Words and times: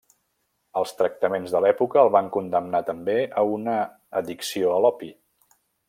Els 0.79 0.93
tractaments 1.01 1.53
de 1.57 1.61
l'època 1.67 2.01
el 2.05 2.11
van 2.17 2.31
condemnar 2.39 2.83
també 2.91 3.19
a 3.43 3.47
una 3.59 3.79
addicció 4.23 4.77
a 4.79 4.85
l'opi. 4.87 5.17